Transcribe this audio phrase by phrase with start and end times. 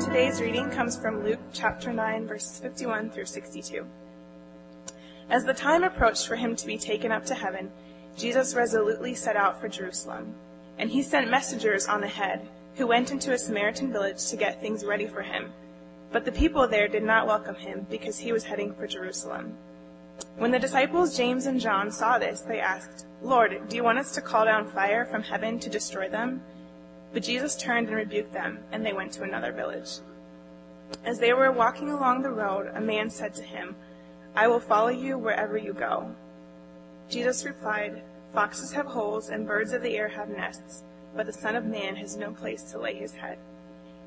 [0.00, 3.86] Today's reading comes from Luke chapter 9, verses 51 through 62.
[5.30, 7.70] As the time approached for him to be taken up to heaven,
[8.16, 10.34] Jesus resolutely set out for Jerusalem.
[10.78, 14.84] And he sent messengers on ahead, who went into a Samaritan village to get things
[14.84, 15.52] ready for him.
[16.10, 19.54] But the people there did not welcome him, because he was heading for Jerusalem.
[20.36, 24.12] When the disciples James and John saw this, they asked, Lord, do you want us
[24.16, 26.42] to call down fire from heaven to destroy them?
[27.14, 30.00] But Jesus turned and rebuked them, and they went to another village.
[31.04, 33.76] As they were walking along the road, a man said to him,
[34.34, 36.10] I will follow you wherever you go.
[37.08, 40.82] Jesus replied, Foxes have holes and birds of the air have nests,
[41.14, 43.38] but the Son of Man has no place to lay his head.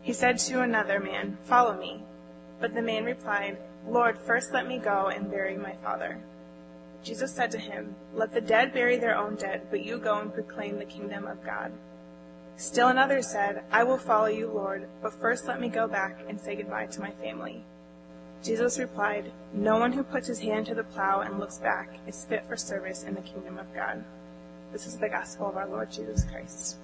[0.01, 2.03] He said to another man, Follow me.
[2.59, 6.19] But the man replied, Lord, first let me go and bury my father.
[7.03, 10.33] Jesus said to him, Let the dead bury their own dead, but you go and
[10.33, 11.71] proclaim the kingdom of God.
[12.57, 16.41] Still another said, I will follow you, Lord, but first let me go back and
[16.41, 17.63] say goodbye to my family.
[18.43, 22.25] Jesus replied, No one who puts his hand to the plow and looks back is
[22.25, 24.03] fit for service in the kingdom of God.
[24.73, 26.77] This is the gospel of our Lord Jesus Christ.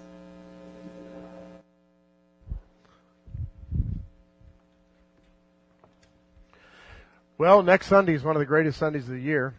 [7.39, 9.55] Well, next Sunday is one of the greatest Sundays of the year.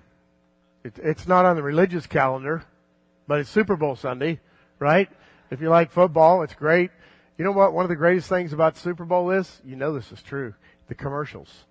[0.85, 2.65] It, it's not on the religious calendar,
[3.27, 4.39] but it's Super Bowl Sunday,
[4.79, 5.11] right?
[5.51, 6.91] If you like football, it's great.
[7.39, 7.73] You know what?
[7.73, 10.55] One of the greatest things about Super Bowl is, you know this is true,
[10.89, 11.65] the commercials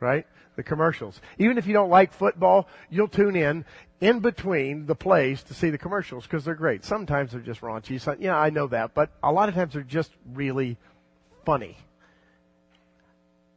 [0.00, 0.26] right?
[0.56, 1.20] The commercials.
[1.38, 3.64] Even if you don't like football, you'll tune in
[4.00, 6.84] in between the plays to see the commercials because they're great.
[6.84, 8.00] Sometimes they're just raunchy.
[8.00, 10.76] So, yeah, I know that, but a lot of times they're just really
[11.44, 11.76] funny.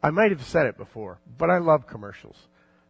[0.01, 2.37] I might have said it before, but I love commercials.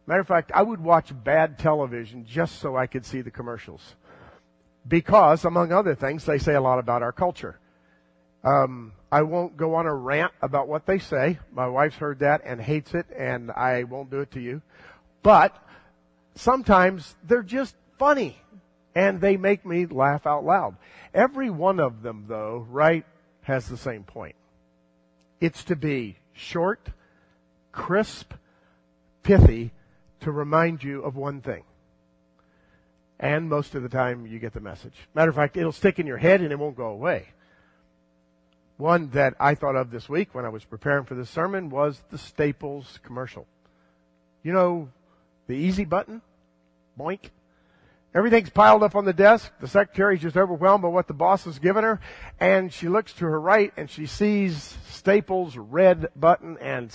[0.06, 3.94] Matter of fact, I would watch bad television just so I could see the commercials.
[4.86, 7.58] Because, among other things, they say a lot about our culture.
[8.42, 11.38] Um, I won't go on a rant about what they say.
[11.52, 14.62] My wife's heard that and hates it, and I won't do it to you.
[15.22, 15.56] But
[16.34, 18.40] sometimes they're just funny,
[18.94, 20.76] and they make me laugh out loud.
[21.12, 23.04] Every one of them, though, right,
[23.42, 24.36] has the same point.
[25.40, 26.88] It's to be short,
[27.72, 28.32] crisp,
[29.22, 29.72] pithy,
[30.20, 31.64] to remind you of one thing.
[33.20, 34.94] And most of the time you get the message.
[35.14, 37.28] Matter of fact, it'll stick in your head and it won't go away.
[38.78, 42.02] One that I thought of this week when I was preparing for this sermon was
[42.10, 43.46] the Staples commercial.
[44.42, 44.88] You know,
[45.48, 46.22] the easy button?
[46.98, 47.28] Boink.
[48.14, 49.52] Everything's piled up on the desk.
[49.60, 52.00] The secretary's just overwhelmed by what the boss has given her.
[52.40, 56.90] And she looks to her right and she sees Staples' red button and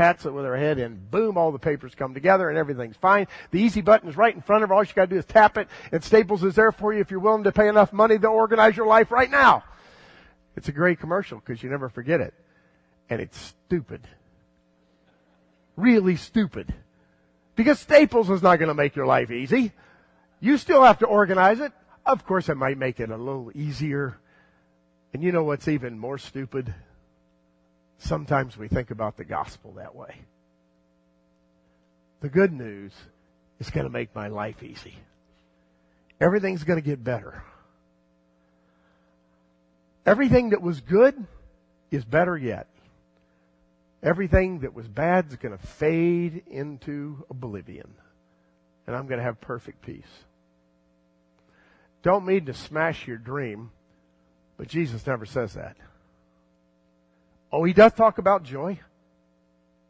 [0.00, 3.26] pats it with her head and boom, all the papers come together and everything's fine.
[3.50, 4.74] The easy button is right in front of her.
[4.74, 7.20] All she gotta do is tap it and Staples is there for you if you're
[7.20, 9.62] willing to pay enough money to organize your life right now.
[10.56, 12.32] It's a great commercial because you never forget it.
[13.10, 14.00] And it's stupid.
[15.76, 16.72] Really stupid.
[17.54, 19.72] Because Staples is not going to make your life easy.
[20.40, 21.72] You still have to organize it.
[22.06, 24.16] Of course, it might make it a little easier.
[25.12, 26.74] And you know what's even more stupid?
[28.00, 30.16] Sometimes we think about the gospel that way.
[32.22, 32.92] The good news
[33.60, 34.94] is going to make my life easy.
[36.18, 37.42] Everything's going to get better.
[40.06, 41.26] Everything that was good
[41.90, 42.66] is better yet.
[44.02, 47.92] Everything that was bad is going to fade into oblivion.
[48.86, 50.24] And I'm going to have perfect peace.
[52.02, 53.70] Don't mean to smash your dream,
[54.56, 55.76] but Jesus never says that.
[57.52, 58.78] Oh, he does talk about joy.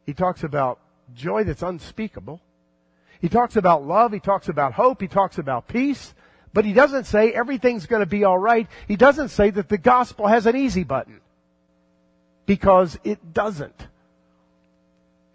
[0.05, 0.79] He talks about
[1.13, 2.41] joy that's unspeakable.
[3.19, 4.11] He talks about love.
[4.11, 5.01] He talks about hope.
[5.01, 6.13] He talks about peace.
[6.53, 8.67] But he doesn't say everything's going to be alright.
[8.87, 11.21] He doesn't say that the gospel has an easy button.
[12.45, 13.87] Because it doesn't.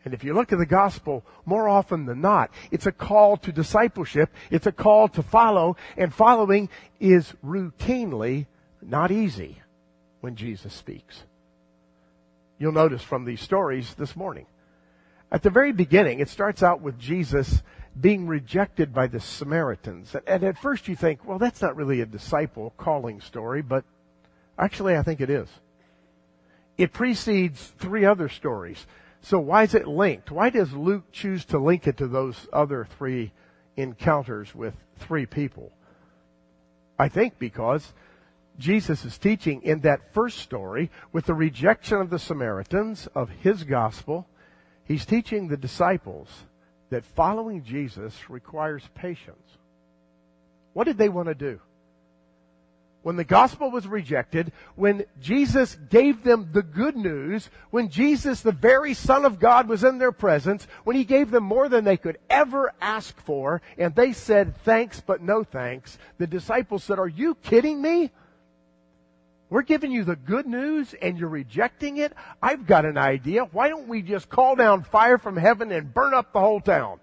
[0.04, 3.50] And if you look at the gospel, more often than not, it's a call to
[3.50, 4.32] discipleship.
[4.50, 6.68] It's a call to follow, and following
[7.00, 8.46] is routinely
[8.80, 9.58] not easy
[10.20, 11.24] when Jesus speaks.
[12.58, 14.46] You'll notice from these stories this morning.
[15.30, 17.62] At the very beginning, it starts out with Jesus
[17.98, 20.14] being rejected by the Samaritans.
[20.26, 23.84] And at first you think, well, that's not really a disciple calling story, but
[24.58, 25.48] actually I think it is.
[26.78, 28.86] It precedes three other stories.
[29.22, 30.30] So why is it linked?
[30.30, 33.32] Why does Luke choose to link it to those other three
[33.76, 35.72] encounters with three people?
[36.98, 37.92] I think because
[38.58, 43.64] Jesus is teaching in that first story with the rejection of the Samaritans of his
[43.64, 44.26] gospel,
[44.84, 46.28] he's teaching the disciples
[46.90, 49.58] that following Jesus requires patience.
[50.72, 51.60] What did they want to do?
[53.06, 58.50] when the gospel was rejected, when Jesus gave them the good news, when Jesus, the
[58.50, 61.96] very Son of God, was in their presence, when He gave them more than they
[61.96, 67.06] could ever ask for, and they said thanks but no thanks, the disciples said, are
[67.06, 68.10] you kidding me?
[69.48, 72.12] We're giving you the good news and you're rejecting it?
[72.42, 73.44] I've got an idea.
[73.44, 76.98] Why don't we just call down fire from heaven and burn up the whole town?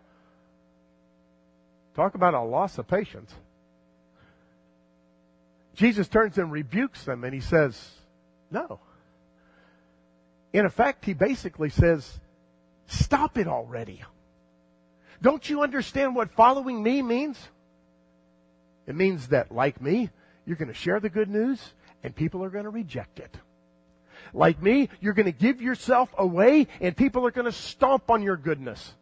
[1.95, 3.33] Talk about a loss of patience.
[5.75, 7.91] Jesus turns and rebukes them and he says,
[8.51, 8.79] no.
[10.51, 12.19] In effect, he basically says,
[12.87, 14.03] stop it already.
[15.21, 17.37] Don't you understand what following me means?
[18.85, 20.09] It means that, like me,
[20.45, 21.73] you're going to share the good news
[22.03, 23.35] and people are going to reject it.
[24.33, 28.23] Like me, you're going to give yourself away and people are going to stomp on
[28.23, 28.93] your goodness.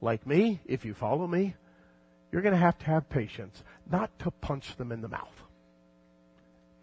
[0.00, 1.54] Like me, if you follow me,
[2.30, 5.42] you're going to have to have patience, not to punch them in the mouth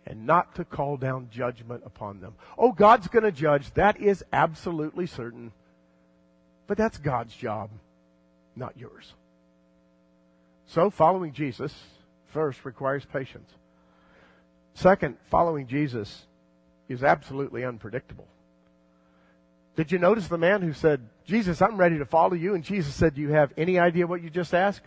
[0.06, 2.36] and not to call down judgment upon them.
[2.58, 3.74] Oh, God's going to judge.
[3.74, 5.52] That is absolutely certain.
[6.68, 7.70] But that's God's job,
[8.56, 9.14] not yours.
[10.68, 11.74] So following Jesus
[12.28, 13.52] first requires patience.
[14.75, 16.25] Second, following Jesus
[16.88, 18.27] is absolutely unpredictable.
[19.75, 22.56] Did you notice the man who said, Jesus, I'm ready to follow you?
[22.56, 24.86] And Jesus said, Do you have any idea what you just asked?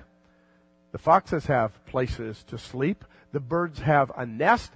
[0.92, 3.04] The foxes have places to sleep.
[3.32, 4.72] The birds have a nest.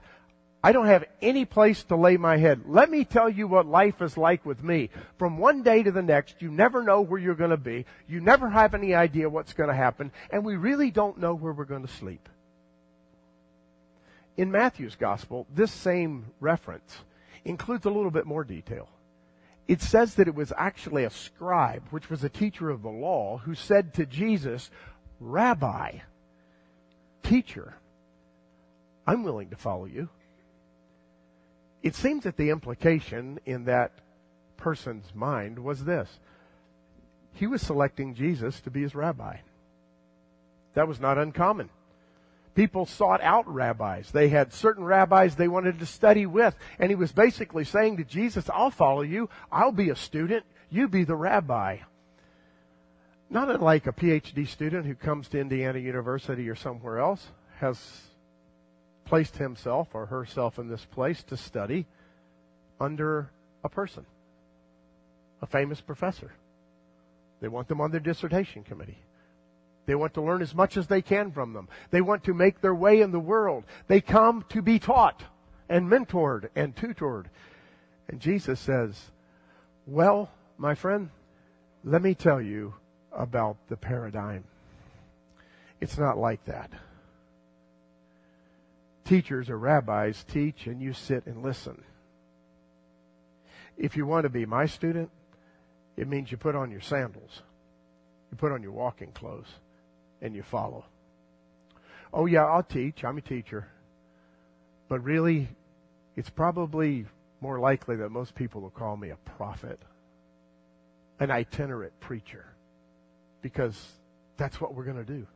[0.64, 2.62] I don't have any place to lay my head.
[2.66, 4.90] Let me tell you what life is like with me.
[5.18, 7.84] From one day to the next, you never know where you're going to be.
[8.08, 10.12] You never have any idea what's going to happen.
[10.30, 12.28] And we really don't know where we're going to sleep.
[14.37, 16.99] In Matthew's gospel, this same reference
[17.44, 18.88] includes a little bit more detail.
[19.69, 23.38] It says that it was actually a scribe, which was a teacher of the law,
[23.38, 24.70] who said to Jesus,
[25.20, 25.99] Rabbi,
[27.23, 27.75] teacher,
[29.06, 30.08] I'm willing to follow you.
[31.82, 33.93] It seems that the implication in that
[34.56, 36.08] person's mind was this.
[37.34, 39.38] He was selecting Jesus to be his rabbi.
[40.75, 41.70] That was not uncommon.
[42.54, 44.10] People sought out rabbis.
[44.10, 46.54] They had certain rabbis they wanted to study with.
[46.78, 49.31] And he was basically saying to Jesus, I'll follow you.
[49.50, 50.44] I'll be a student.
[50.69, 51.78] You be the rabbi.
[53.31, 57.26] Not unlike a PhD student who comes to Indiana University or somewhere else,
[57.58, 57.78] has
[59.06, 61.87] placed himself or herself in this place to study
[62.78, 63.31] under
[63.64, 64.05] a person,
[65.40, 66.32] a famous professor.
[67.40, 68.98] They want them on their dissertation committee.
[69.87, 71.69] They want to learn as much as they can from them.
[71.90, 73.64] They want to make their way in the world.
[73.88, 75.23] They come to be taught
[75.69, 77.29] and mentored and tutored.
[78.08, 79.11] And Jesus says,
[79.87, 81.11] well, my friend,
[81.84, 82.75] let me tell you
[83.12, 84.44] about the paradigm.
[85.81, 86.70] It's not like that
[89.05, 91.82] teachers or rabbis teach and you sit and listen.
[93.76, 95.11] If you want to be my student,
[95.96, 97.43] it means you put on your sandals,
[98.31, 99.49] you put on your walking clothes,
[100.22, 100.84] and you follow.
[102.14, 103.04] Oh, yeah, I'll teach.
[103.04, 103.69] I'm a teacher.
[104.88, 105.48] But really,
[106.16, 107.06] it's probably
[107.40, 109.80] more likely that most people will call me a prophet,
[111.19, 112.46] an itinerant preacher,
[113.42, 113.76] because
[114.36, 115.26] that's what we're going to do.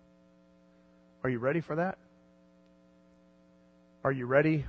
[1.25, 1.99] Are you ready for that?
[4.05, 4.65] Are you ready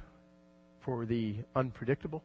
[0.80, 2.24] for the unpredictable?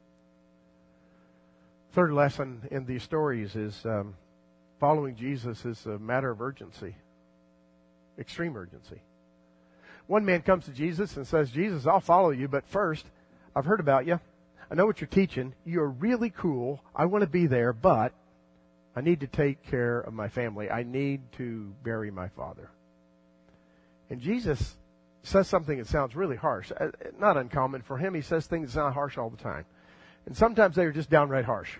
[1.92, 4.14] Third lesson in these stories is um,
[4.80, 6.96] following Jesus is a matter of urgency,
[8.18, 9.00] extreme urgency.
[10.06, 13.06] One man comes to Jesus and says, Jesus, I'll follow you, but first,
[13.54, 14.20] I've heard about you.
[14.70, 15.54] I know what you're teaching.
[15.64, 16.82] You're really cool.
[16.94, 18.12] I want to be there, but
[18.96, 20.70] I need to take care of my family.
[20.70, 22.70] I need to bury my father.
[24.10, 24.76] And Jesus
[25.22, 26.72] says something that sounds really harsh.
[26.78, 26.88] Uh,
[27.18, 28.14] not uncommon for him.
[28.14, 29.64] He says things that sound harsh all the time.
[30.26, 31.70] And sometimes they are just downright harsh.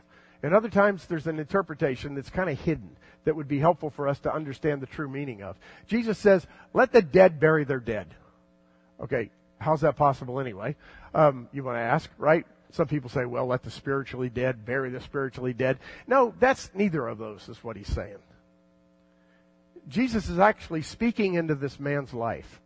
[0.43, 4.09] And other times there's an interpretation that's kind of hidden that would be helpful for
[4.09, 5.57] us to understand the true meaning of.
[5.87, 8.09] Jesus says, let the dead bury their dead.
[9.01, 10.77] Okay, how's that possible anyway?
[11.15, 12.47] Um, you want to ask, right?
[12.71, 15.79] Some people say, well, let the spiritually dead bury the spiritually dead.
[16.07, 18.19] No, that's neither of those is what he's saying.
[19.89, 22.61] Jesus is actually speaking into this man's life.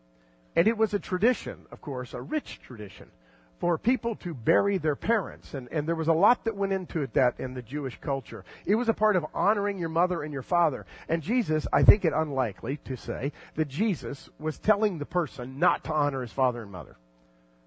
[0.55, 3.11] And it was a tradition, of course, a rich tradition,
[3.59, 5.55] for people to bury their parents.
[5.55, 8.45] And, and there was a lot that went into it that in the Jewish culture.
[8.67, 10.85] It was a part of honoring your mother and your father.
[11.09, 15.85] And Jesus, I think it unlikely to say that Jesus was telling the person not
[15.85, 16.97] to honor his father and mother.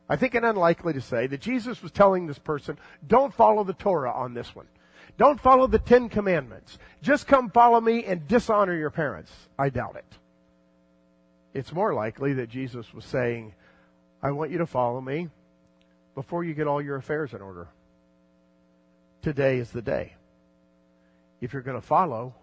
[0.08, 2.78] I think it unlikely to say that Jesus was telling this person,
[3.08, 4.68] don't follow the Torah on this one.
[5.18, 6.78] Don't follow the Ten Commandments.
[7.02, 9.32] Just come follow me and dishonor your parents.
[9.58, 10.06] I doubt it.
[11.54, 13.54] It's more likely that Jesus was saying,
[14.22, 15.30] I want you to follow me
[16.20, 17.70] before you get all your affairs in order.
[19.22, 20.16] Today is the day.
[21.40, 22.36] If you're going to follow,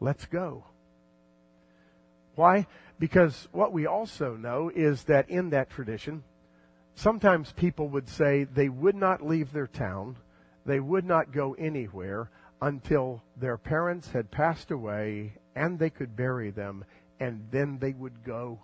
[0.00, 0.64] let's go.
[2.34, 2.66] Why?
[2.98, 6.24] Because what we also know is that in that tradition,
[6.96, 10.16] sometimes people would say they would not leave their town,
[10.64, 12.28] they would not go anywhere
[12.60, 16.84] until their parents had passed away and they could bury them,
[17.20, 18.58] and then they would go.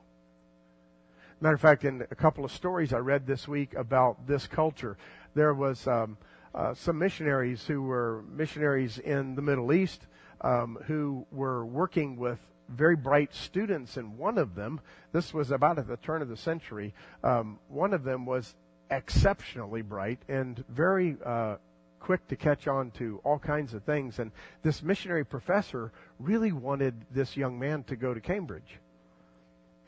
[1.43, 4.97] Matter of fact, in a couple of stories I read this week about this culture,
[5.35, 6.17] there was um,
[6.55, 10.07] uh, some missionaries who were missionaries in the Middle East
[10.43, 14.81] um, who were working with very bright students, and one of them,
[15.11, 16.95] this was about at the turn of the century,
[17.25, 18.55] um, one of them was
[18.93, 21.57] exceptionally bright and very uh,
[21.99, 24.21] quick to catch on to all kinds of things.
[24.21, 24.31] And
[24.63, 28.79] this missionary professor really wanted this young man to go to Cambridge.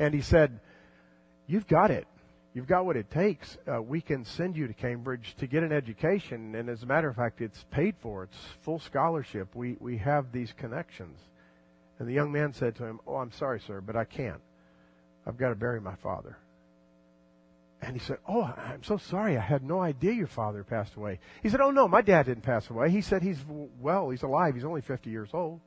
[0.00, 0.58] And he said,
[1.46, 2.06] You've got it.
[2.54, 3.58] You've got what it takes.
[3.66, 6.54] Uh, we can send you to Cambridge to get an education.
[6.54, 8.24] And as a matter of fact, it's paid for.
[8.24, 9.54] It's full scholarship.
[9.54, 11.18] We, we have these connections.
[11.98, 14.40] And the young man said to him, Oh, I'm sorry, sir, but I can't.
[15.26, 16.38] I've got to bury my father.
[17.82, 19.36] And he said, Oh, I'm so sorry.
[19.36, 21.18] I had no idea your father passed away.
[21.42, 22.88] He said, Oh, no, my dad didn't pass away.
[22.88, 23.38] He said he's
[23.80, 24.54] well, he's alive.
[24.54, 25.60] He's only 50 years old.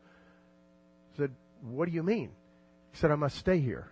[1.14, 1.32] I said,
[1.62, 2.32] What do you mean?
[2.94, 3.92] He said, I must stay here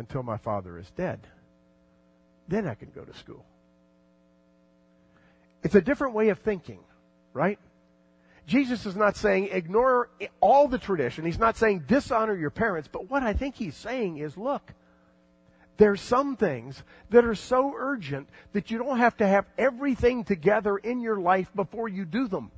[0.00, 1.20] until my father is dead.
[2.48, 3.44] Then I can go to school.
[5.62, 6.80] It's a different way of thinking,
[7.32, 7.58] right?
[8.46, 10.08] Jesus is not saying ignore
[10.40, 11.24] all the tradition.
[11.24, 12.88] He's not saying dishonor your parents.
[12.90, 14.62] But what I think he's saying is look,
[15.76, 20.76] there's some things that are so urgent that you don't have to have everything together
[20.76, 22.50] in your life before you do them.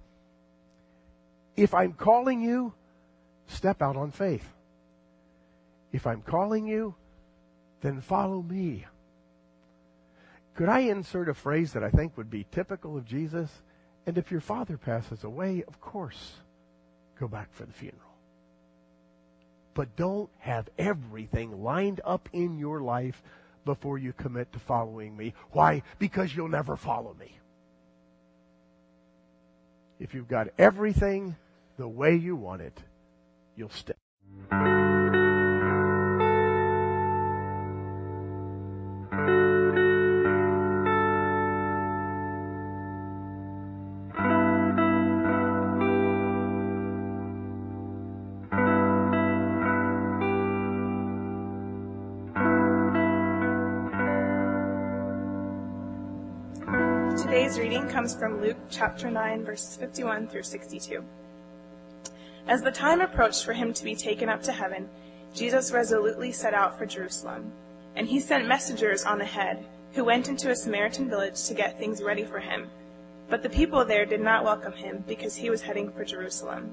[1.56, 2.72] If I'm calling you,
[3.48, 4.48] step out on faith.
[5.92, 6.94] If I'm calling you,
[7.82, 8.86] then follow me.
[10.54, 13.50] Could I insert a phrase that I think would be typical of Jesus?
[14.06, 16.32] And if your father passes away, of course,
[17.18, 18.00] go back for the funeral.
[19.74, 23.22] But don't have everything lined up in your life
[23.64, 25.34] before you commit to following me.
[25.52, 25.82] Why?
[25.98, 27.38] Because you'll never follow me.
[29.98, 31.36] If you've got everything
[31.78, 32.78] the way you want it,
[33.56, 33.94] you'll stay.
[58.02, 61.04] Comes from Luke chapter 9, verses 51 through 62.
[62.48, 64.88] As the time approached for him to be taken up to heaven,
[65.32, 67.52] Jesus resolutely set out for Jerusalem.
[67.94, 72.02] And he sent messengers on ahead, who went into a Samaritan village to get things
[72.02, 72.68] ready for him.
[73.30, 76.72] But the people there did not welcome him, because he was heading for Jerusalem.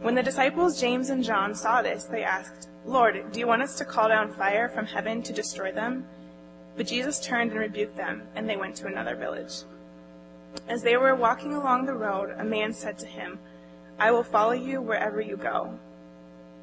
[0.00, 3.76] When the disciples James and John saw this, they asked, Lord, do you want us
[3.76, 6.06] to call down fire from heaven to destroy them?
[6.74, 9.52] But Jesus turned and rebuked them, and they went to another village.
[10.68, 13.38] As they were walking along the road, a man said to him,
[13.98, 15.78] I will follow you wherever you go.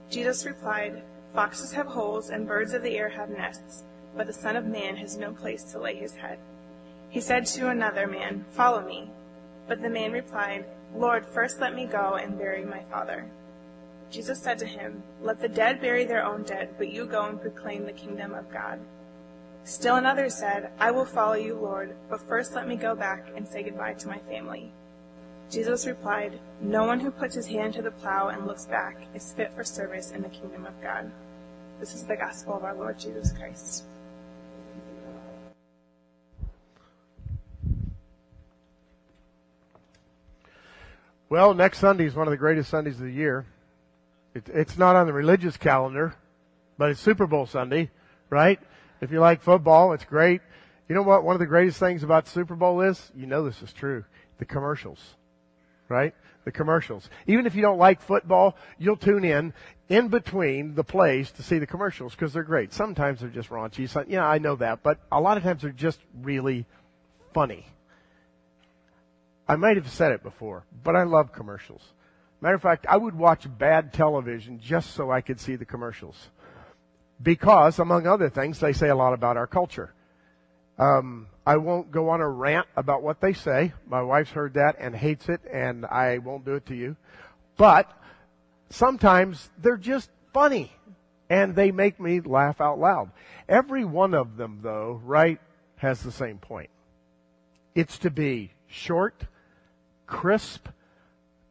[0.09, 3.83] Jesus replied, Foxes have holes and birds of the air have nests,
[4.15, 6.39] but the Son of Man has no place to lay his head.
[7.09, 9.09] He said to another man, Follow me.
[9.67, 10.65] But the man replied,
[10.95, 13.25] Lord, first let me go and bury my father.
[14.11, 17.41] Jesus said to him, Let the dead bury their own dead, but you go and
[17.41, 18.79] proclaim the kingdom of God.
[19.65, 23.47] Still another said, I will follow you, Lord, but first let me go back and
[23.47, 24.71] say goodbye to my family.
[25.49, 29.33] Jesus replied, No one who puts his hand to the plow and looks back is
[29.33, 31.11] fit for service in the kingdom of God.
[31.79, 33.85] This is the gospel of our Lord Jesus Christ.
[41.27, 43.47] Well, next Sunday is one of the greatest Sundays of the year.
[44.35, 46.13] It, it's not on the religious calendar,
[46.77, 47.89] but it's Super Bowl Sunday,
[48.29, 48.59] right?
[49.01, 50.41] If you like football, it's great.
[50.87, 51.23] You know what?
[51.23, 54.05] One of the greatest things about Super Bowl is, you know this is true,
[54.37, 54.99] the commercials,
[55.89, 56.13] right?
[56.43, 57.09] The commercials.
[57.25, 59.53] Even if you don't like football, you'll tune in
[59.89, 62.71] in between the plays to see the commercials because they're great.
[62.71, 63.89] Sometimes they're just raunchy.
[63.89, 66.65] So, yeah, I know that, but a lot of times they're just really
[67.33, 67.65] funny.
[69.47, 71.81] I might have said it before, but I love commercials.
[72.41, 76.29] Matter of fact, I would watch bad television just so I could see the commercials
[77.21, 79.93] because, among other things, they say a lot about our culture.
[80.77, 83.73] Um, I won't go on a rant about what they say.
[83.87, 86.97] My wife's heard that and hates it, and I won't do it to you.
[87.57, 87.91] But
[88.69, 90.71] sometimes they're just funny.
[91.27, 93.09] And they make me laugh out loud.
[93.49, 95.39] Every one of them, though, right,
[95.77, 96.69] has the same point.
[97.73, 99.25] It's to be short,
[100.05, 100.67] crisp,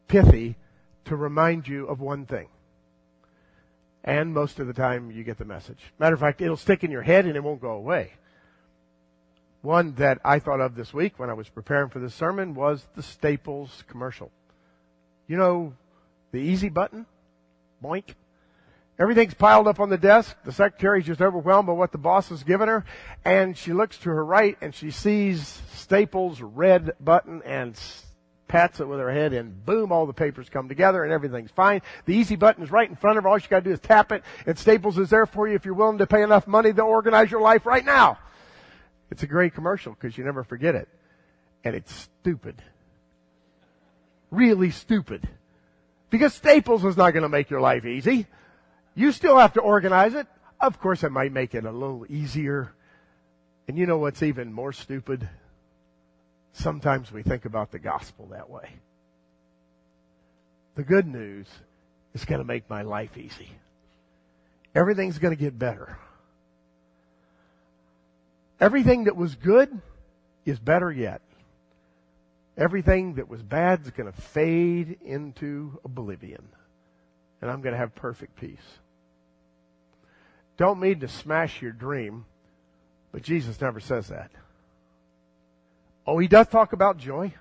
[0.07, 0.55] pithy,
[1.05, 2.47] to remind you of one thing.
[4.05, 5.79] And most of the time you get the message.
[5.97, 8.13] Matter of fact, it'll stick in your head and it won't go away.
[9.63, 12.85] One that I thought of this week when I was preparing for this sermon was
[12.95, 14.29] the Staples commercial.
[15.27, 15.73] You know,
[16.31, 17.07] the easy button?
[17.83, 18.13] Boink.
[18.99, 20.37] Everything's piled up on the desk.
[20.45, 22.85] The secretary's just overwhelmed by what the boss has given her.
[23.25, 27.75] And she looks to her right and she sees Staples' red button and
[28.47, 31.81] pats it with her head and boom, all the papers come together and everything's fine.
[32.05, 33.29] The easy button is right in front of her.
[33.29, 35.73] All she gotta do is tap it and Staples is there for you if you're
[35.73, 38.19] willing to pay enough money to organize your life right now.
[39.11, 40.89] It's a great commercial because you never forget it.
[41.63, 42.61] And it's stupid.
[44.31, 45.27] Really stupid.
[46.09, 48.27] Because Staples is not going to make your life easy.
[48.93, 50.27] You still have to organize it.
[50.59, 52.73] Of course, it might make it a little easier.
[53.67, 55.27] And you know what's even more stupid?
[56.55, 58.69] Sometimes we think about the gospel that way.
[60.75, 61.47] The good news
[62.13, 63.49] is going to make my life easy.
[64.73, 65.97] Everything's going to get better.
[68.61, 69.81] Everything that was good
[70.45, 71.21] is better yet.
[72.57, 76.47] Everything that was bad is going to fade into oblivion.
[77.41, 78.79] And I'm going to have perfect peace.
[80.55, 82.23] Don't mean to smash your dream,
[83.11, 84.31] but Jesus never says that.
[86.07, 87.33] Oh, he does talk about joy.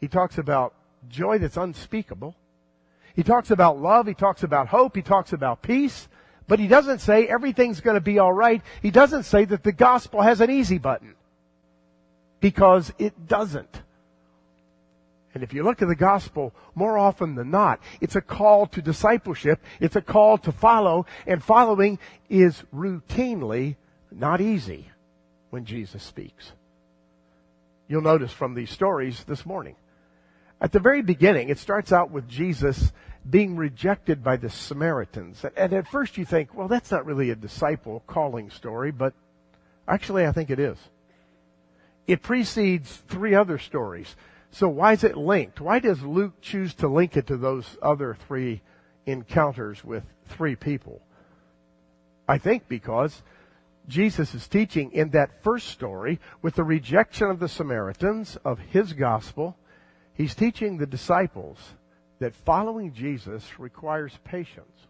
[0.00, 0.74] He talks about
[1.08, 2.36] joy that's unspeakable.
[3.14, 4.06] He talks about love.
[4.06, 4.94] He talks about hope.
[4.94, 6.08] He talks about peace.
[6.48, 8.62] But he doesn't say everything's going to be alright.
[8.82, 11.14] He doesn't say that the gospel has an easy button.
[12.40, 13.82] Because it doesn't.
[15.34, 18.80] And if you look at the gospel, more often than not, it's a call to
[18.80, 19.60] discipleship.
[19.80, 21.98] It's a call to follow, and following
[22.30, 23.76] is routinely
[24.10, 24.88] not easy
[25.50, 26.52] when Jesus speaks.
[27.88, 29.76] You'll notice from these stories this morning.
[30.60, 32.92] At the very beginning, it starts out with Jesus
[33.28, 35.44] being rejected by the Samaritans.
[35.56, 39.14] And at first you think, well, that's not really a disciple calling story, but
[39.86, 40.78] actually I think it is.
[42.06, 44.14] It precedes three other stories.
[44.50, 45.60] So why is it linked?
[45.60, 48.62] Why does Luke choose to link it to those other three
[49.04, 51.02] encounters with three people?
[52.28, 53.22] I think because
[53.88, 58.92] Jesus is teaching in that first story with the rejection of the Samaritans of his
[58.92, 59.56] gospel,
[60.14, 61.58] he's teaching the disciples
[62.18, 64.86] that following Jesus requires patience.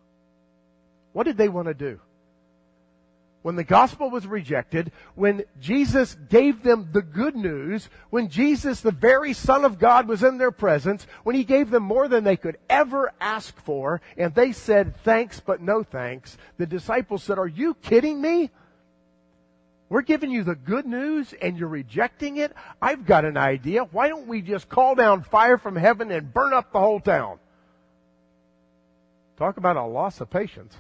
[1.13, 2.01] What did they want to do?
[3.43, 8.91] When the gospel was rejected, when Jesus gave them the good news, when Jesus, the
[8.91, 12.37] very Son of God, was in their presence, when He gave them more than they
[12.37, 17.47] could ever ask for, and they said thanks but no thanks, the disciples said, are
[17.47, 18.51] you kidding me?
[19.89, 22.53] We're giving you the good news and you're rejecting it.
[22.83, 23.85] I've got an idea.
[23.85, 27.39] Why don't we just call down fire from heaven and burn up the whole town?
[29.37, 30.75] Talk about a loss of patience.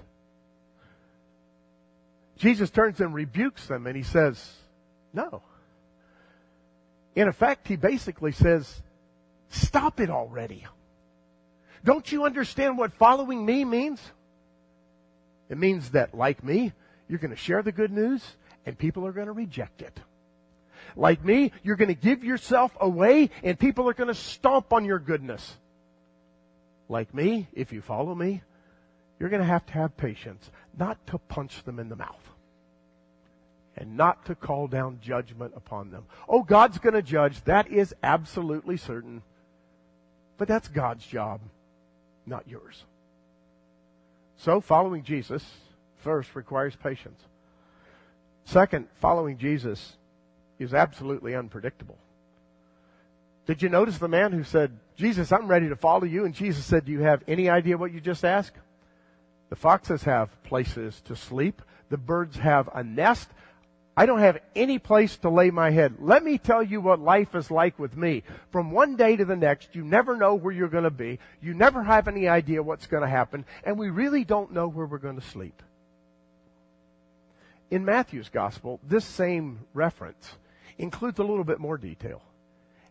[2.39, 4.55] Jesus turns and rebukes them and he says,
[5.13, 5.43] no.
[7.15, 8.83] In effect, he basically says,
[9.49, 10.67] stop it already.
[11.85, 14.01] Don't you understand what following me means?
[15.49, 16.73] It means that, like me,
[17.09, 18.23] you're going to share the good news
[18.67, 19.99] and people are going to reject it.
[20.97, 24.85] Like me, you're going to give yourself away and people are going to stomp on
[24.85, 25.57] your goodness.
[26.89, 28.43] Like me, if you follow me,
[29.19, 32.31] you're going to have to have patience, not to punch them in the mouth
[33.77, 36.05] and not to call down judgment upon them.
[36.29, 37.45] Oh, God's going to judge.
[37.45, 39.23] That is absolutely certain.
[40.39, 41.41] But that's God's job,
[42.25, 42.85] not yours.
[44.39, 45.45] So following Jesus
[45.97, 47.21] first requires patience.
[48.47, 49.97] Second, following Jesus
[50.61, 51.99] is absolutely unpredictable.
[53.45, 56.25] Did you notice the man who said, Jesus, I'm ready to follow you?
[56.25, 58.57] And Jesus said, Do you have any idea what you just asked?
[59.51, 61.61] The foxes have places to sleep.
[61.91, 63.29] The birds have a nest.
[63.97, 65.97] I don't have any place to lay my head.
[65.99, 68.23] Let me tell you what life is like with me.
[68.53, 71.19] From one day to the next, you never know where you're going to be.
[71.43, 73.45] You never have any idea what's going to happen.
[73.65, 75.63] And we really don't know where we're going to sleep
[77.71, 80.33] in Matthew's gospel, this same reference
[80.79, 82.23] includes a little bit more detail.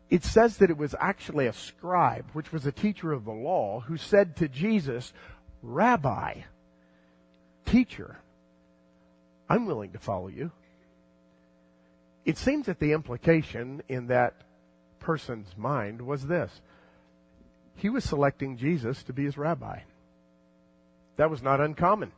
[0.10, 3.80] It says that it was actually a scribe, which was a teacher of the law,
[3.82, 5.14] who said to Jesus,
[5.62, 6.42] Rabbi,
[7.66, 8.20] teacher,
[9.50, 10.52] I'm willing to follow you.
[12.24, 14.34] It seems that the implication in that
[15.00, 16.62] person's mind was this.
[17.76, 19.80] He was selecting Jesus to be his rabbi.
[21.18, 22.12] That was not uncommon.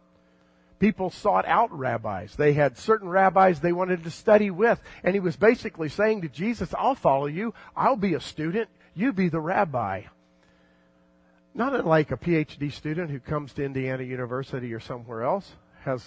[0.80, 2.36] People sought out rabbis.
[2.36, 4.80] They had certain rabbis they wanted to study with.
[5.04, 7.54] And he was basically saying to Jesus, I'll follow you.
[7.76, 8.70] I'll be a student.
[8.94, 10.04] You be the rabbi.
[11.56, 15.52] Not unlike a PhD student who comes to Indiana University or somewhere else,
[15.84, 16.04] has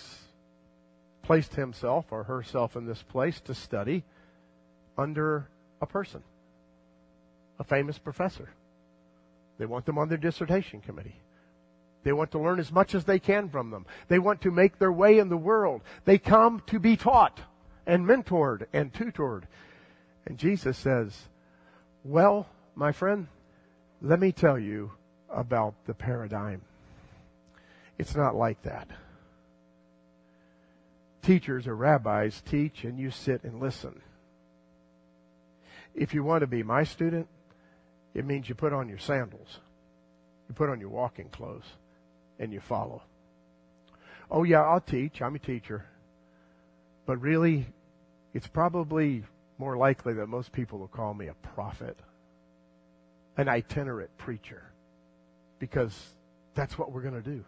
[1.22, 4.04] placed himself or herself in this place to study
[4.96, 5.48] under
[5.80, 6.22] a person,
[7.59, 8.48] a famous professor.
[9.59, 11.16] They want them on their dissertation committee.
[12.02, 13.86] They want to learn as much as they can from them.
[14.08, 15.82] They want to make their way in the world.
[16.04, 17.40] They come to be taught
[17.86, 19.46] and mentored and tutored.
[20.24, 21.28] And Jesus says,
[22.04, 23.28] well, my friend,
[24.00, 24.92] let me tell you
[25.28, 26.62] about the paradigm.
[27.98, 28.88] It's not like that.
[31.22, 34.00] Teachers or rabbis teach and you sit and listen.
[35.94, 37.28] If you want to be my student,
[38.14, 39.58] it means you put on your sandals.
[40.48, 41.66] You put on your walking clothes
[42.40, 43.03] and you follow.
[44.31, 45.22] Oh yeah, I'll teach.
[45.22, 45.85] I'm a teacher.
[47.07, 47.66] But really,
[48.35, 49.24] it's probably
[49.59, 51.98] more likely that most people will call me a prophet,
[53.37, 54.62] an itinerant preacher,
[55.59, 55.96] because
[56.55, 57.44] that's what we're going to do.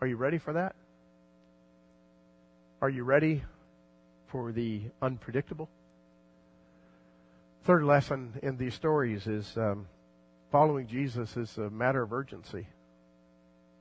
[0.00, 0.76] Are you ready for that?
[2.82, 3.42] Are you ready
[4.26, 5.70] for the unpredictable?
[7.62, 9.86] Third lesson in these stories is um,
[10.52, 12.66] following Jesus is a matter of urgency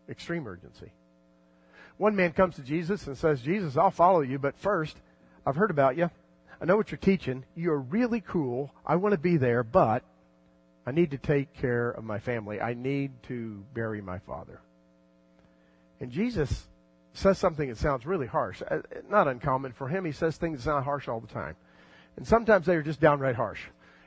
[0.09, 0.91] extreme urgency.
[1.97, 4.97] One man comes to Jesus and says, Jesus, I'll follow you, but first,
[5.45, 6.09] I've heard about you.
[6.61, 7.43] I know what you're teaching.
[7.55, 8.71] You're really cool.
[8.85, 10.03] I want to be there, but
[10.85, 12.61] I need to take care of my family.
[12.61, 14.59] I need to bury my father.
[15.99, 16.67] And Jesus
[17.13, 18.61] says something that sounds really harsh.
[18.69, 20.03] Uh, not uncommon for him.
[20.03, 21.55] He says things that sound harsh all the time.
[22.17, 23.61] And sometimes they are just downright harsh.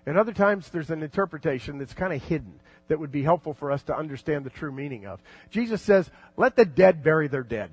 [0.04, 3.72] And other times there's an interpretation that's kind of hidden that would be helpful for
[3.72, 5.20] us to understand the true meaning of.
[5.51, 7.70] Jesus says, let the dead bury their dead.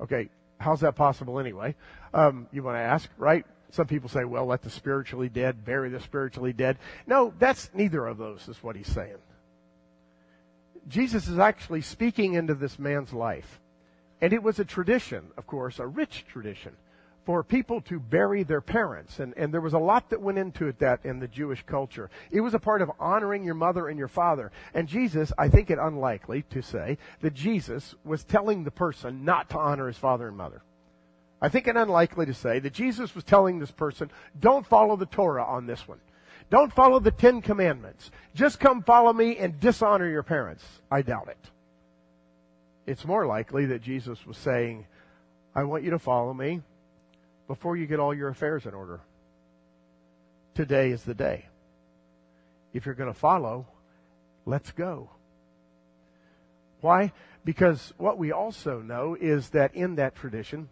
[0.00, 1.74] Okay, how's that possible anyway?
[2.14, 3.44] Um, you want to ask, right?
[3.70, 6.76] Some people say, well, let the spiritually dead bury the spiritually dead.
[7.06, 9.16] No, that's neither of those is what he's saying.
[10.88, 13.60] Jesus is actually speaking into this man's life.
[14.20, 16.72] And it was a tradition, of course, a rich tradition
[17.24, 19.20] for people to bury their parents.
[19.20, 22.10] And, and there was a lot that went into it that in the Jewish culture.
[22.30, 24.50] It was a part of honoring your mother and your father.
[24.74, 29.50] And Jesus, I think it unlikely to say that Jesus was telling the person not
[29.50, 30.62] to honor his father and mother.
[31.40, 35.06] I think it unlikely to say that Jesus was telling this person, don't follow the
[35.06, 36.00] Torah on this one.
[36.50, 38.10] Don't follow the Ten Commandments.
[38.34, 40.64] Just come follow me and dishonor your parents.
[40.90, 41.50] I doubt it.
[42.86, 44.86] It's more likely that Jesus was saying,
[45.54, 46.62] I want you to follow me
[47.46, 49.00] before you get all your affairs in order.
[50.54, 51.46] Today is the day.
[52.72, 53.66] If you're going to follow,
[54.46, 55.10] let's go.
[56.80, 57.12] Why?
[57.44, 60.68] Because what we also know is that in that tradition,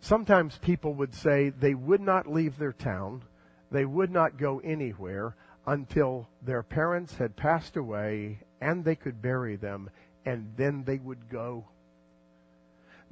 [0.00, 3.22] sometimes people would say they would not leave their town,
[3.70, 5.34] they would not go anywhere
[5.66, 9.90] until their parents had passed away and they could bury them,
[10.24, 11.64] and then they would go.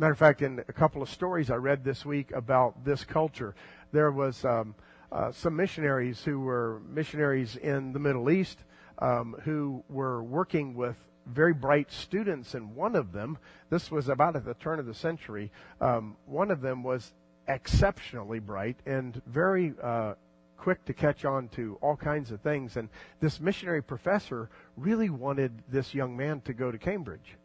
[0.00, 3.54] Matter of fact, in a couple of stories I read this week about this culture,
[3.92, 4.74] there was um,
[5.12, 8.60] uh, some missionaries who were missionaries in the Middle East
[9.00, 13.36] um, who were working with very bright students, and one of them,
[13.68, 17.12] this was about at the turn of the century, um, one of them was
[17.46, 20.14] exceptionally bright and very uh,
[20.56, 22.78] quick to catch on to all kinds of things.
[22.78, 22.88] And
[23.20, 27.36] this missionary professor really wanted this young man to go to Cambridge.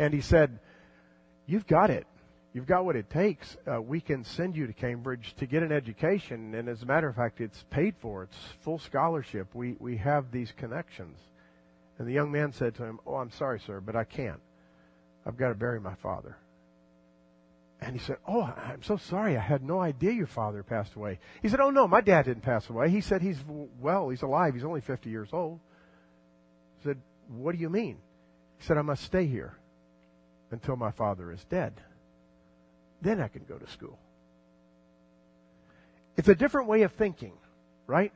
[0.00, 0.58] And he said,
[1.46, 2.06] you've got it.
[2.54, 3.56] You've got what it takes.
[3.66, 7.08] Uh, we can send you to Cambridge to get an education, and as a matter
[7.08, 8.22] of fact, it's paid for.
[8.22, 9.52] It's full scholarship.
[9.54, 11.18] We we have these connections.
[11.98, 14.40] And the young man said to him, "Oh, I'm sorry, sir, but I can't.
[15.26, 16.36] I've got to bury my father."
[17.80, 19.36] And he said, "Oh, I'm so sorry.
[19.36, 22.42] I had no idea your father passed away." He said, "Oh no, my dad didn't
[22.42, 22.88] pass away.
[22.88, 23.42] He said he's
[23.80, 24.10] well.
[24.10, 24.54] He's alive.
[24.54, 25.58] He's only 50 years old."
[26.78, 27.98] He said, "What do you mean?"
[28.58, 29.56] He said, "I must stay here."
[30.54, 31.74] Until my father is dead.
[33.02, 33.98] Then I can go to school.
[36.16, 37.32] It's a different way of thinking,
[37.86, 38.12] right?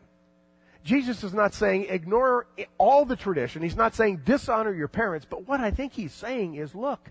[0.85, 2.47] Jesus is not saying ignore
[2.79, 3.61] all the tradition.
[3.61, 5.27] He's not saying dishonor your parents.
[5.29, 7.11] But what I think he's saying is look,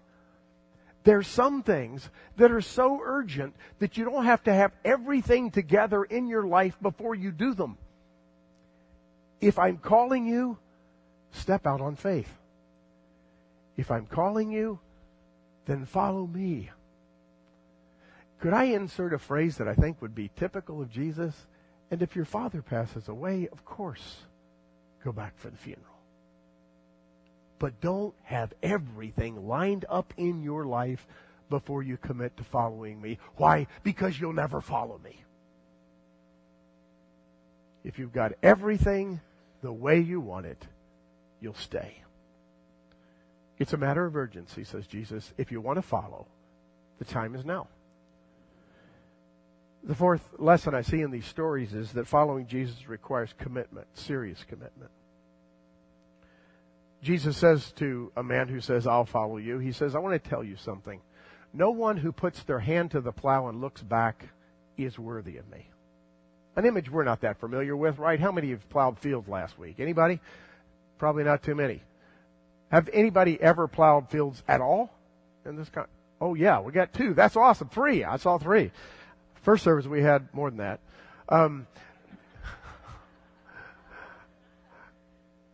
[1.03, 6.03] there's some things that are so urgent that you don't have to have everything together
[6.03, 7.77] in your life before you do them.
[9.39, 10.57] If I'm calling you,
[11.31, 12.33] step out on faith.
[13.75, 14.79] If I'm calling you,
[15.67, 16.71] then follow me.
[18.39, 21.36] Could I insert a phrase that I think would be typical of Jesus?
[21.91, 24.17] And if your father passes away, of course,
[25.03, 25.86] go back for the funeral.
[27.60, 31.08] but don't have everything lined up in your life
[31.49, 33.17] before you commit to following me.
[33.38, 33.67] Why?
[33.84, 35.23] Because you'll never follow me.
[37.84, 39.21] If you've got everything
[39.62, 40.65] the way you want it,
[41.39, 42.03] you'll stay.
[43.59, 45.33] It's a matter of urgency, says Jesus.
[45.37, 46.27] If you want to follow,
[46.99, 47.67] the time is now.
[49.83, 54.43] The fourth lesson I see in these stories is that following Jesus requires commitment, serious
[54.47, 54.91] commitment.
[57.01, 60.29] Jesus says to a man who says, I'll follow you, he says, I want to
[60.29, 60.99] tell you something.
[61.53, 64.27] No one who puts their hand to the plow and looks back
[64.77, 65.69] is worthy of me.
[66.55, 68.19] An image we're not that familiar with, right?
[68.19, 69.79] How many have plowed fields last week?
[69.79, 70.19] Anybody?
[70.97, 71.81] Probably not too many.
[72.71, 74.91] Have anybody ever plowed fields at all
[75.45, 75.88] in this kind?
[76.19, 77.13] Oh yeah, we got two.
[77.13, 77.69] That's awesome.
[77.69, 78.03] Three.
[78.03, 78.71] I saw three.
[79.41, 80.80] First service we had more than that.
[81.30, 81.67] Um,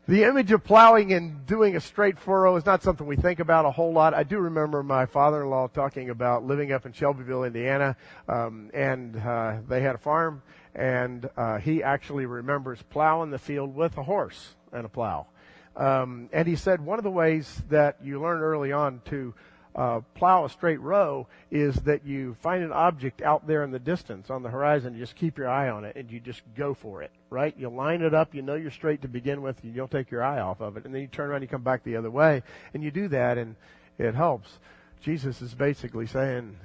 [0.05, 3.63] The image of plowing and doing a straight furrow is not something we think about
[3.63, 4.13] a whole lot.
[4.13, 7.95] I do remember my father-in-law talking about living up in Shelbyville, Indiana,
[8.27, 10.41] um, and uh, they had a farm,
[10.75, 15.27] and uh, he actually remembers plowing the field with a horse and a plow.
[15.75, 19.33] Um, and he said one of the ways that you learn early on to
[19.75, 23.79] uh, plow a straight row is that you find an object out there in the
[23.79, 24.93] distance on the horizon.
[24.93, 27.55] You just keep your eye on it and you just go for it, right?
[27.57, 28.35] You line it up.
[28.35, 29.57] You know you're straight to begin with.
[29.63, 30.85] You don't take your eye off of it.
[30.85, 33.39] And then you turn around, you come back the other way and you do that
[33.39, 33.55] and
[33.97, 34.59] it helps.
[35.01, 36.55] Jesus is basically saying,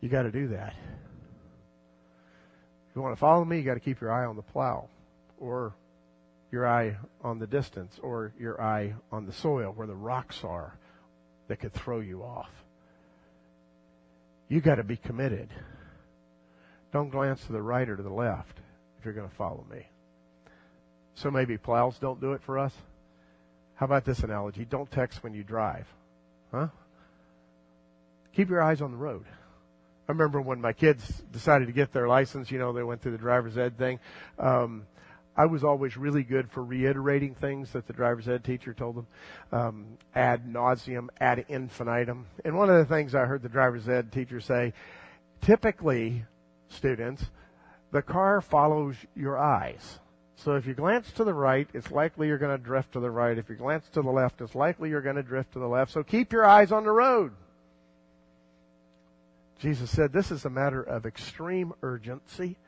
[0.00, 0.74] you got to do that.
[2.90, 4.88] If you want to follow me, you got to keep your eye on the plow
[5.38, 5.72] or
[6.50, 10.74] your eye on the distance or your eye on the soil where the rocks are
[11.48, 12.50] that could throw you off.
[14.48, 15.48] You got to be committed.
[16.92, 18.58] Don't glance to the right or to the left
[18.98, 19.86] if you're going to follow me.
[21.14, 22.72] So maybe plows don't do it for us.
[23.76, 24.64] How about this analogy?
[24.64, 25.86] Don't text when you drive.
[26.50, 26.68] Huh?
[28.34, 29.24] Keep your eyes on the road.
[30.08, 33.12] I remember when my kids decided to get their license, you know, they went through
[33.12, 34.00] the driver's ed thing.
[34.38, 34.86] Um,
[35.40, 39.06] I was always really good for reiterating things that the driver's ed teacher told them,
[39.52, 42.26] um, ad nauseam, ad infinitum.
[42.44, 44.74] And one of the things I heard the driver's ed teacher say,
[45.40, 46.26] typically,
[46.68, 47.24] students,
[47.90, 49.98] the car follows your eyes.
[50.36, 53.10] So if you glance to the right, it's likely you're going to drift to the
[53.10, 53.38] right.
[53.38, 55.90] If you glance to the left, it's likely you're going to drift to the left.
[55.90, 57.32] So keep your eyes on the road.
[59.58, 62.58] Jesus said this is a matter of extreme urgency.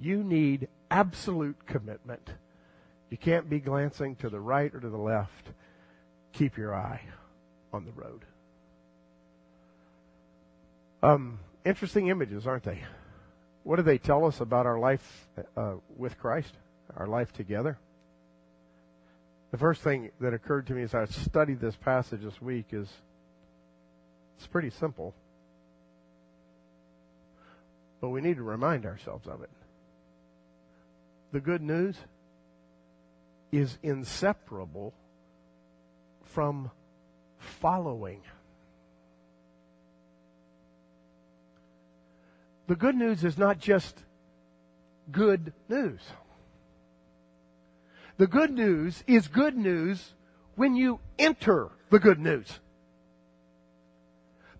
[0.00, 2.30] You need absolute commitment.
[3.10, 5.48] You can't be glancing to the right or to the left.
[6.32, 7.00] Keep your eye
[7.72, 8.24] on the road.
[11.02, 12.80] Um, interesting images, aren't they?
[13.64, 15.26] What do they tell us about our life
[15.56, 16.54] uh, with Christ,
[16.96, 17.76] our life together?
[19.50, 22.88] The first thing that occurred to me as I studied this passage this week is
[24.36, 25.12] it's pretty simple,
[28.00, 29.50] but we need to remind ourselves of it
[31.34, 31.96] the good news
[33.50, 34.94] is inseparable
[36.22, 36.70] from
[37.38, 38.20] following.
[42.68, 43.98] The good news is not just
[45.10, 45.98] good news.
[48.16, 50.12] The good news is good news
[50.54, 52.60] when you enter the good news.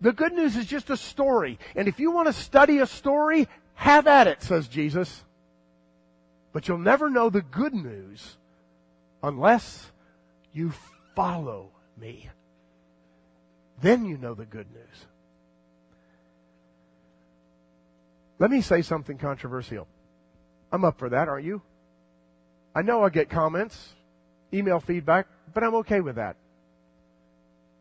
[0.01, 1.61] The good news is just a story.
[1.77, 5.23] And if you want to study a story, have at it, says Jesus.
[6.55, 8.37] But you'll never know the good news
[9.25, 9.90] unless
[10.53, 10.73] you
[11.17, 12.31] follow me.
[13.83, 15.07] Then you know the good news.
[18.38, 19.88] Let me say something controversial.
[20.71, 21.61] I'm up for that, aren't you?
[22.73, 23.93] I know I get comments,
[24.53, 26.37] email feedback, but I'm okay with that.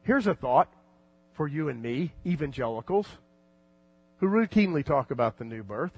[0.01, 0.67] Here's a thought
[1.33, 3.07] for you and me, evangelicals,
[4.17, 5.91] who routinely talk about the new birth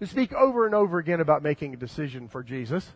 [0.00, 2.90] who speak over and over again about making a decision for Jesus,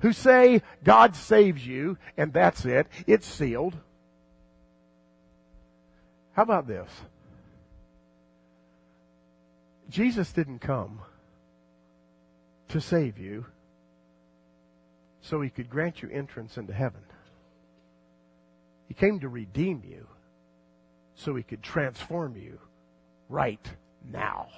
[0.00, 3.76] who say God saves you and that's it, it's sealed.
[6.32, 6.90] How about this?
[9.88, 11.00] Jesus didn't come
[12.68, 13.46] to save you
[15.20, 17.02] so he could grant you entrance into heaven.
[18.88, 20.08] He came to redeem you
[21.14, 22.58] so he could transform you
[23.28, 23.64] right
[24.10, 24.48] now.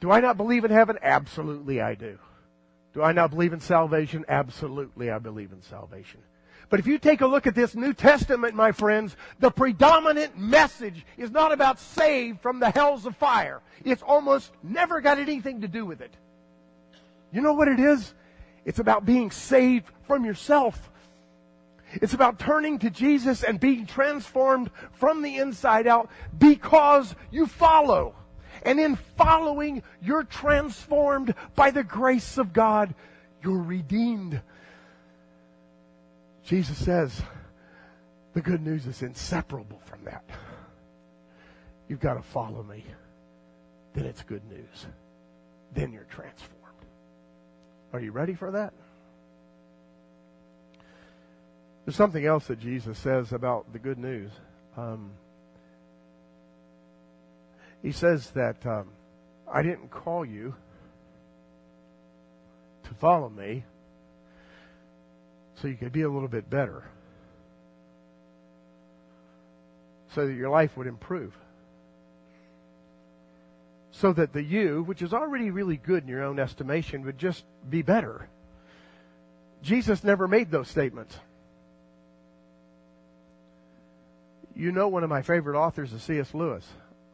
[0.00, 0.98] Do I not believe in heaven?
[1.02, 2.18] Absolutely I do.
[2.92, 4.24] Do I not believe in salvation?
[4.28, 6.20] Absolutely I believe in salvation.
[6.68, 11.06] But if you take a look at this New Testament, my friends, the predominant message
[11.16, 13.60] is not about saved from the hells of fire.
[13.84, 16.12] It's almost never got anything to do with it.
[17.32, 18.14] You know what it is?
[18.64, 20.90] It's about being saved from yourself.
[21.92, 28.14] It's about turning to Jesus and being transformed from the inside out because you follow.
[28.62, 32.94] And in following, you're transformed by the grace of God.
[33.42, 34.40] You're redeemed.
[36.44, 37.22] Jesus says
[38.34, 40.24] the good news is inseparable from that.
[41.88, 42.84] You've got to follow me.
[43.94, 44.86] Then it's good news.
[45.72, 46.56] Then you're transformed.
[47.92, 48.72] Are you ready for that?
[51.84, 54.32] There's something else that Jesus says about the good news.
[54.76, 55.12] Um,
[57.86, 58.88] he says that um,
[59.46, 60.56] I didn't call you
[62.82, 63.64] to follow me
[65.54, 66.82] so you could be a little bit better,
[70.16, 71.32] so that your life would improve.
[73.92, 77.44] So that the you, which is already really good in your own estimation, would just
[77.70, 78.28] be better.
[79.62, 81.16] Jesus never made those statements.
[84.56, 86.34] You know, one of my favorite authors is C.S.
[86.34, 86.66] Lewis.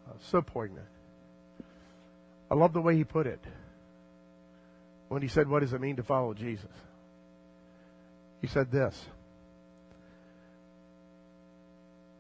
[0.09, 0.87] Uh, so poignant.
[2.51, 3.41] I love the way he put it
[5.09, 6.71] when he said, What does it mean to follow Jesus?
[8.41, 8.99] He said this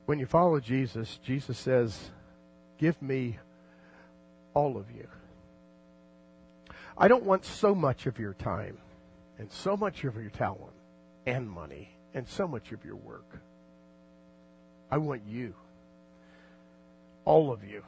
[0.07, 1.99] When you follow Jesus, Jesus says,
[2.79, 3.39] Give me
[4.55, 5.09] all of you.
[6.97, 8.79] I don't want so much of your time
[9.39, 10.75] and so much of your talent
[11.27, 13.41] and money and so much of your work.
[14.91, 15.55] I want you.
[17.25, 17.83] All of you.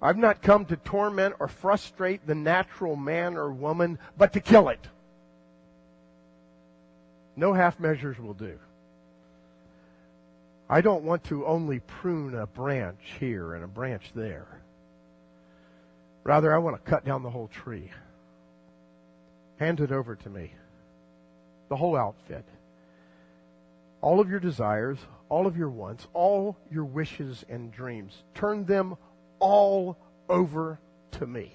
[0.00, 4.68] I've not come to torment or frustrate the natural man or woman, but to kill
[4.68, 4.86] it.
[7.34, 8.58] No half measures will do.
[10.68, 14.46] I don't want to only prune a branch here and a branch there.
[16.24, 17.90] Rather, I want to cut down the whole tree.
[19.58, 20.52] Hand it over to me.
[21.68, 22.44] The whole outfit.
[24.00, 28.22] All of your desires, all of your wants, all your wishes and dreams.
[28.34, 28.96] Turn them
[29.38, 29.96] all
[30.28, 30.78] over
[31.12, 31.52] to me.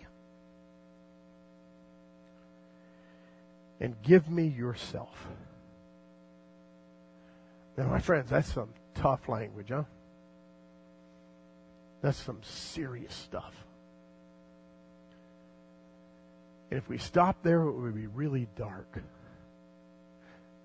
[3.80, 5.28] And give me yourself.
[7.78, 9.84] Now, my friends, that's some tough language, huh?
[12.02, 13.54] That's some serious stuff.
[16.70, 19.02] And if we stop there, it would be really dark.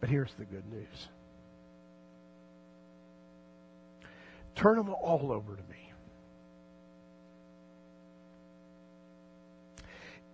[0.01, 1.09] But here's the good news
[4.57, 5.93] Turn them all over to me.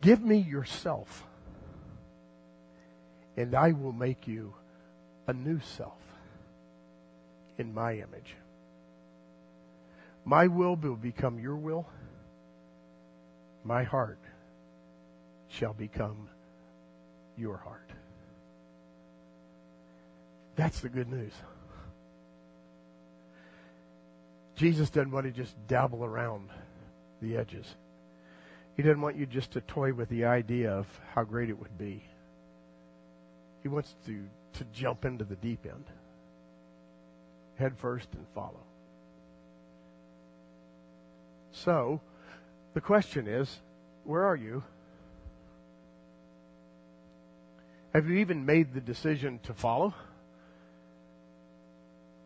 [0.01, 1.27] Give me yourself,
[3.37, 4.55] and I will make you
[5.27, 5.99] a new self
[7.59, 8.37] in my image.
[10.25, 11.89] My will will become your will.
[13.65, 14.19] My heart
[15.49, 16.29] shall become
[17.37, 17.91] your heart.
[20.57, 21.33] That's the good news.
[24.63, 26.49] Jesus doesn't want to just dabble around
[27.21, 27.67] the edges.
[28.77, 31.77] He doesn't want you just to toy with the idea of how great it would
[31.77, 32.05] be.
[33.65, 34.23] He wants to,
[34.53, 35.87] to jump into the deep end,
[37.57, 38.63] head first and follow.
[41.51, 42.01] So,
[42.75, 43.59] the question is
[44.05, 44.63] where are you?
[47.95, 49.93] Have you even made the decision to follow?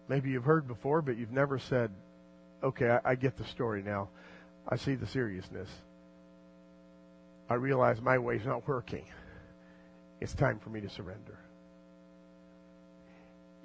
[0.07, 1.91] Maybe you've heard before, but you've never said,
[2.67, 4.09] okay, I, I get the story now.
[4.69, 5.69] I see the seriousness.
[7.49, 9.05] I realize my way's not working.
[10.21, 11.39] It's time for me to surrender.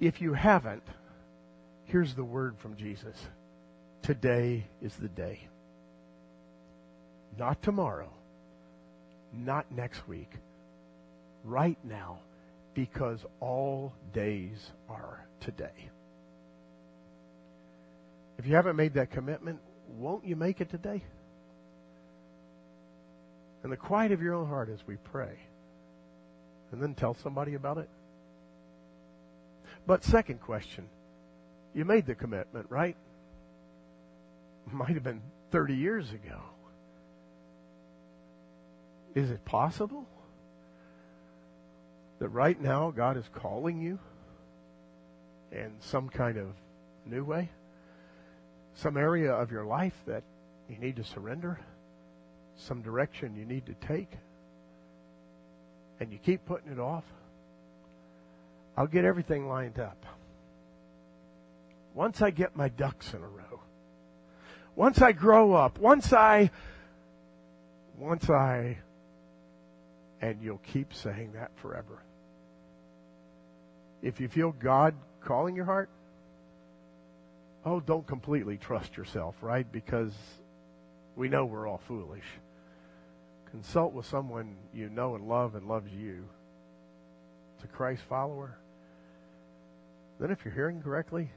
[0.00, 0.84] If you haven't,
[1.84, 3.16] here's the word from Jesus.
[4.02, 5.48] Today is the day.
[7.38, 8.10] Not tomorrow.
[9.32, 10.30] Not next week.
[11.44, 12.18] Right now.
[12.74, 15.90] Because all days are today.
[18.42, 21.04] If you haven't made that commitment, won't you make it today?
[23.62, 25.38] In the quiet of your own heart as we pray.
[26.72, 27.88] And then tell somebody about it.
[29.86, 30.88] But second question,
[31.72, 32.96] you made the commitment, right?
[34.72, 36.40] Might have been 30 years ago.
[39.14, 40.04] Is it possible
[42.18, 44.00] that right now God is calling you
[45.52, 46.48] in some kind of
[47.06, 47.48] new way?
[48.74, 50.22] Some area of your life that
[50.68, 51.58] you need to surrender,
[52.56, 54.10] some direction you need to take,
[56.00, 57.04] and you keep putting it off,
[58.76, 60.06] I'll get everything lined up.
[61.94, 63.60] Once I get my ducks in a row,
[64.74, 66.50] once I grow up, once I,
[67.98, 68.78] once I
[70.22, 72.00] And you'll keep saying that forever.
[74.02, 75.90] If you feel God calling your heart,
[77.64, 79.70] oh, don't completely trust yourself, right?
[79.70, 80.12] Because
[81.16, 82.24] we know we're all foolish.
[83.50, 86.24] Consult with someone you know and love and loves you.
[87.56, 88.56] It's a Christ follower.
[90.18, 91.30] Then, if you're hearing correctly,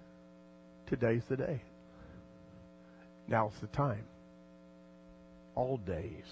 [0.87, 1.61] today's the day.
[3.27, 4.05] Now's the time.
[5.55, 6.25] All days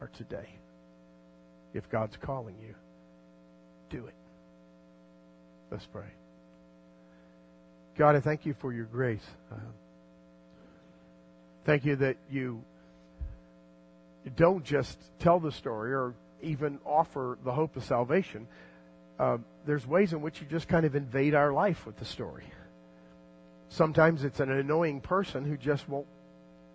[0.00, 0.48] are today.
[1.74, 2.74] If God's calling you,
[3.90, 4.14] do it.
[5.70, 6.08] Let's pray.
[7.98, 9.24] God, I thank you for your grace.
[9.50, 9.56] Uh,
[11.64, 12.62] thank you that you
[14.36, 18.46] don't just tell the story or even offer the hope of salvation.
[19.18, 22.44] Uh, there's ways in which you just kind of invade our life with the story.
[23.70, 26.06] Sometimes it's an annoying person who just won't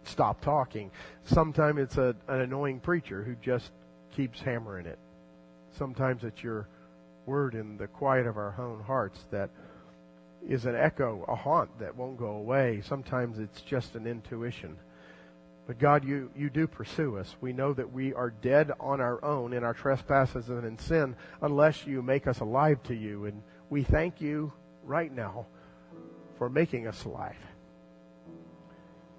[0.04, 0.90] stop talking.
[1.26, 3.72] Sometimes it's a, an annoying preacher who just
[4.16, 4.98] keeps hammering it.
[5.78, 6.68] Sometimes it's your
[7.28, 9.52] word in the quiet of our own hearts that
[10.48, 12.82] is an echo, a haunt that won't go away.
[12.86, 14.78] Sometimes it's just an intuition.
[15.68, 17.36] But God, you, you do pursue us.
[17.40, 21.16] We know that we are dead on our own in our trespasses and in sin
[21.42, 23.26] unless you make us alive to you.
[23.26, 24.52] And we thank you
[24.84, 25.46] right now
[26.38, 27.38] for making us alive,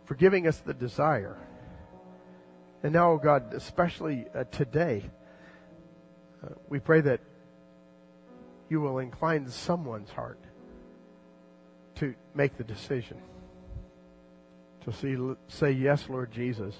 [0.04, 1.38] for giving us the desire.
[2.82, 5.08] And now, God, especially uh, today,
[6.44, 7.20] uh, we pray that
[8.68, 10.41] you will incline someone's heart
[12.02, 13.16] to make the decision
[14.84, 16.74] to see, say, Yes, Lord Jesus,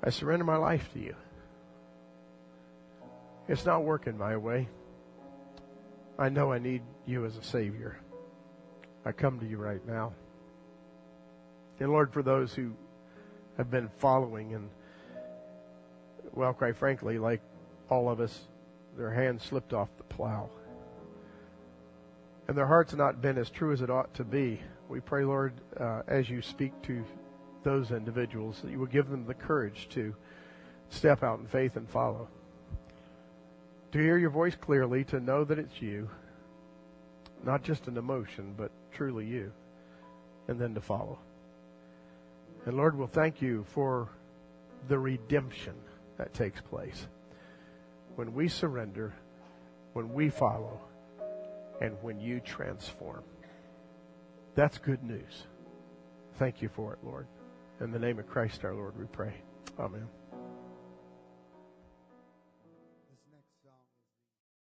[0.00, 1.16] I surrender my life to you.
[3.48, 4.68] It's not working my way.
[6.20, 7.98] I know I need you as a Savior.
[9.04, 10.12] I come to you right now.
[11.80, 12.74] And Lord, for those who
[13.56, 14.70] have been following and,
[16.32, 17.40] well, quite frankly, like
[17.90, 18.38] all of us,
[18.96, 20.48] their hands slipped off the plow
[22.48, 24.60] and their heart's not been as true as it ought to be.
[24.88, 27.04] We pray, Lord, uh, as you speak to
[27.64, 30.14] those individuals, that you will give them the courage to
[30.88, 32.28] step out in faith and follow.
[33.92, 36.08] To hear your voice clearly, to know that it's you,
[37.44, 39.52] not just an emotion, but truly you,
[40.46, 41.18] and then to follow.
[42.64, 44.08] And Lord, we'll thank you for
[44.88, 45.74] the redemption
[46.18, 47.06] that takes place
[48.14, 49.14] when we surrender,
[49.92, 50.80] when we follow
[51.80, 53.22] and when you transform.
[54.54, 55.44] That's good news.
[56.38, 57.26] Thank you for it, Lord.
[57.80, 59.34] In the name of Christ our Lord, we pray.
[59.78, 60.08] Amen.